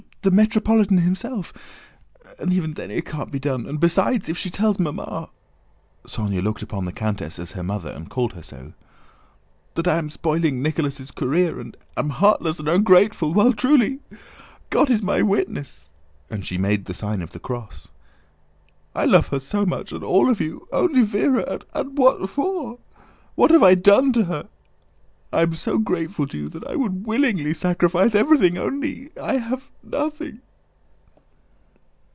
the 0.23 0.29
Metropolitan 0.29 0.99
himself... 0.99 1.51
and 2.37 2.53
even 2.53 2.73
then 2.75 2.91
it 2.91 3.07
can't 3.07 3.31
be 3.31 3.39
done. 3.39 3.65
And 3.65 3.79
besides, 3.79 4.29
if 4.29 4.37
she 4.37 4.51
tells 4.51 4.77
Mamma" 4.77 5.29
(Sónya 6.05 6.43
looked 6.43 6.61
upon 6.61 6.85
the 6.85 6.91
countess 6.91 7.39
as 7.39 7.53
her 7.53 7.63
mother 7.63 7.89
and 7.89 8.07
called 8.07 8.33
her 8.33 8.43
so) 8.43 8.73
"that 9.73 9.87
I 9.87 9.97
am 9.97 10.11
spoiling 10.11 10.61
Nicholas' 10.61 11.09
career 11.09 11.59
and 11.59 11.75
am 11.97 12.09
heartless 12.11 12.59
and 12.59 12.69
ungrateful, 12.69 13.33
while 13.33 13.51
truly... 13.51 13.99
God 14.69 14.91
is 14.91 15.01
my 15.01 15.23
witness," 15.23 15.95
and 16.29 16.45
she 16.45 16.55
made 16.59 16.85
the 16.85 16.93
sign 16.93 17.23
of 17.23 17.31
the 17.31 17.39
cross, 17.39 17.87
"I 18.93 19.05
love 19.05 19.29
her 19.29 19.39
so 19.39 19.65
much, 19.65 19.91
and 19.91 20.03
all 20.03 20.29
of 20.29 20.39
you, 20.39 20.67
only 20.71 21.01
Véra... 21.03 21.63
And 21.73 21.97
what 21.97 22.29
for? 22.29 22.77
What 23.33 23.49
have 23.49 23.63
I 23.63 23.73
done 23.73 24.13
to 24.13 24.25
her? 24.25 24.49
I 25.33 25.43
am 25.43 25.55
so 25.55 25.77
grateful 25.77 26.27
to 26.27 26.37
you 26.37 26.49
that 26.49 26.67
I 26.67 26.75
would 26.75 27.05
willingly 27.07 27.53
sacrifice 27.53 28.13
everything, 28.13 28.57
only 28.57 29.11
I 29.17 29.37
have 29.37 29.71
nothing...." 29.81 30.41